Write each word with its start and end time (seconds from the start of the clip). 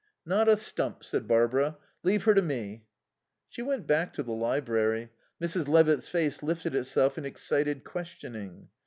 "Not 0.25 0.49
a 0.49 0.57
stump," 0.57 1.03
said 1.03 1.27
Barbara. 1.27 1.77
"Leave 2.01 2.23
her 2.23 2.33
to 2.33 2.41
me." 2.41 2.85
She 3.49 3.61
went 3.61 3.85
back 3.85 4.15
to 4.15 4.23
the 4.23 4.31
library. 4.31 5.11
Mrs. 5.39 5.67
Levitt's 5.67 6.09
face 6.09 6.41
lifted 6.41 6.73
itself 6.73 7.19
in 7.19 7.25
excited 7.25 7.83
questioning. 7.83 8.69